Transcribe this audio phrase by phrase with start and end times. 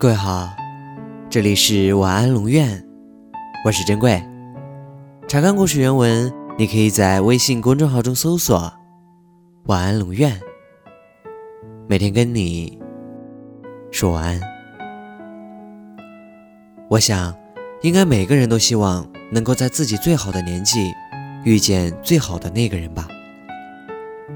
[0.00, 0.56] 各位好，
[1.28, 2.82] 这里是晚安龙院，
[3.66, 4.18] 我是珍贵。
[5.28, 8.72] 查看故事原文，你可以在微信公众号中搜索
[9.68, 10.40] “晚安龙院”，
[11.86, 12.78] 每天跟你
[13.90, 14.40] 说晚安。
[16.88, 17.36] 我想，
[17.82, 20.90] 应该每个人都希望能够在自己最好的年纪
[21.44, 23.06] 遇见最好的那个人吧。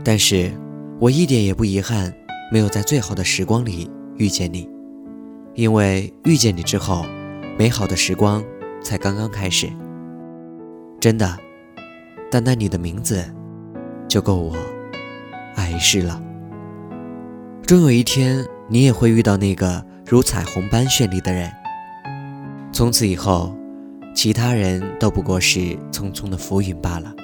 [0.04, 0.52] 但是，
[1.00, 2.12] 我一点也不遗憾，
[2.52, 4.73] 没有在最好的时光里遇见你。
[5.54, 7.06] 因为遇见你之后，
[7.56, 8.42] 美好的时光
[8.82, 9.70] 才刚刚开始。
[11.00, 11.38] 真的，
[12.30, 13.24] 单单你的名字
[14.08, 14.56] 就够我
[15.54, 16.20] 爱一世了。
[17.62, 21.50] 终有一天，你也会遇到那个如彩虹般绚丽的人。
[22.72, 23.56] 从此以后，
[24.12, 25.60] 其他人都不过是
[25.92, 27.14] 匆匆的浮云罢了。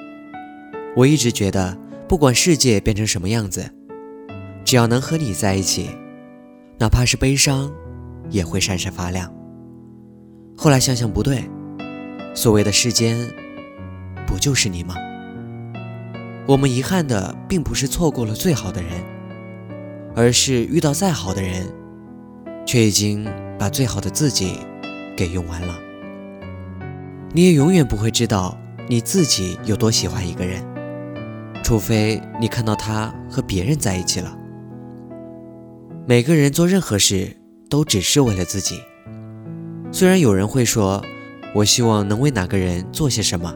[0.95, 1.77] 我一直觉得，
[2.09, 3.69] 不管世界变成什么样子，
[4.65, 5.91] 只要能和你在一起，
[6.79, 7.73] 哪怕是悲伤。
[8.31, 9.31] 也会闪闪发亮。
[10.57, 11.45] 后来想想不对，
[12.35, 13.19] 所谓的世间，
[14.27, 14.95] 不就是你吗？
[16.47, 18.91] 我们遗憾的并不是错过了最好的人，
[20.15, 21.67] 而是遇到再好的人，
[22.67, 23.27] 却已经
[23.59, 24.59] 把最好的自己
[25.17, 25.79] 给用完了。
[27.33, 28.59] 你也永远不会知道
[28.89, 30.63] 你自己有多喜欢一个人，
[31.63, 34.37] 除非你看到他和别人在一起了。
[36.07, 37.40] 每个人做任何事。
[37.71, 38.83] 都只是为了自己。
[39.93, 41.03] 虽然有人会说，
[41.55, 43.55] 我希望能为哪个人做些什么，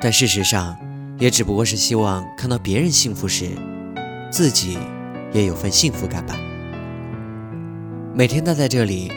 [0.00, 0.76] 但事实上，
[1.18, 3.50] 也只不过是希望看到别人幸福时，
[4.30, 4.78] 自己
[5.32, 6.34] 也有份幸福感吧。
[8.14, 9.12] 每天待在这里，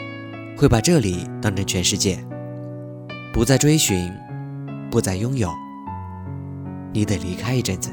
[0.56, 2.18] 会把这里当成全世界，
[3.32, 4.12] 不再追寻，
[4.90, 5.50] 不再拥有，
[6.92, 7.90] 你得离开一阵子。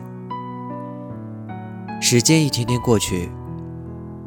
[2.01, 3.29] 时间一天天过去，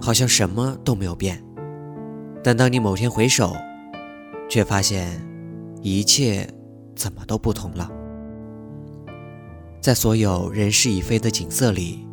[0.01, 1.46] 好像什么都没有变。
[2.47, 3.57] 但当你某天回首，
[4.49, 5.21] 却发现
[5.83, 6.49] 一切
[6.95, 7.91] 怎么都不同了。
[9.81, 12.07] 在所有人事已非的景色里，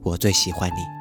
[0.00, 0.95] 我最喜欢你。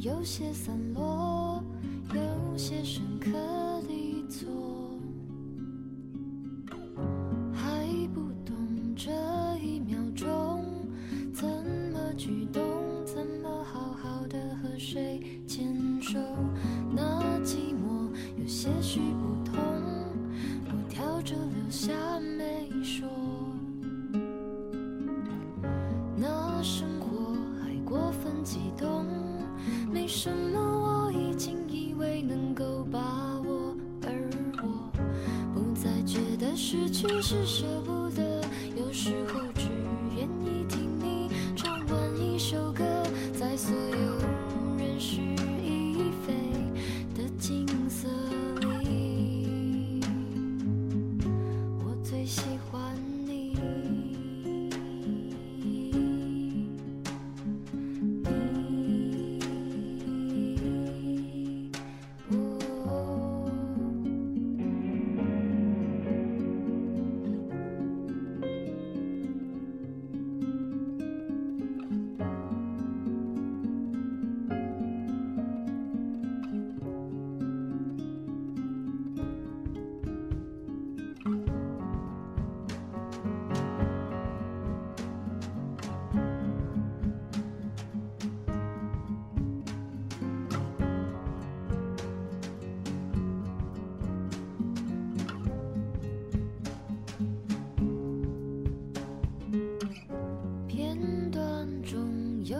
[0.00, 1.60] 有些散落，
[2.14, 3.32] 有些深刻
[3.88, 4.46] 地错，
[7.52, 8.54] 还不懂
[8.94, 9.10] 这
[9.60, 10.64] 一秒钟
[11.34, 11.48] 怎
[11.92, 12.62] 么举动，
[13.04, 16.16] 怎么好好的和谁牵手。
[16.94, 19.58] 那寂寞有些许不同，
[20.66, 23.08] 我挑着留下没说。
[26.16, 29.27] 那生活还过分激动。
[29.92, 32.98] 没什么，我已经以为能够把
[33.46, 34.30] 握，而
[34.62, 34.90] 我
[35.54, 38.42] 不再觉得失去是舍不得，
[38.76, 39.68] 有时候只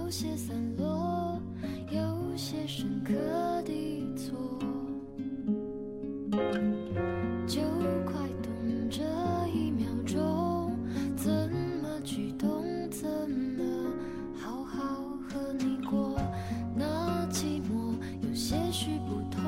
[0.09, 1.39] 有些散落
[1.91, 3.13] 有些深刻
[3.67, 4.39] 的错
[7.47, 7.61] 就
[8.07, 8.51] 快懂
[8.89, 9.03] 这
[9.53, 10.75] 一秒钟
[11.15, 11.31] 怎
[11.83, 13.93] 么举动怎么
[14.35, 16.19] 好好和你过。
[16.75, 19.48] 那寂寞有些许不同。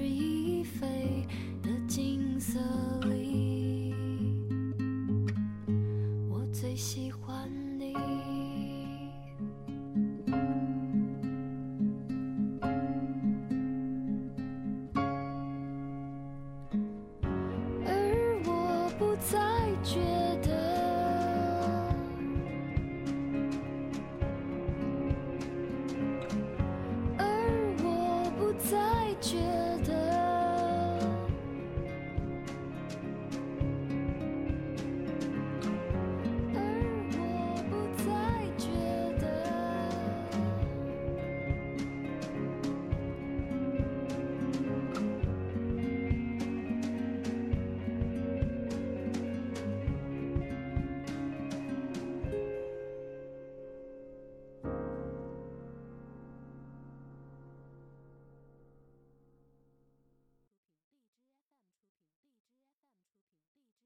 [28.71, 28.77] 再
[29.19, 29.35] 觉
[29.85, 30.10] 得，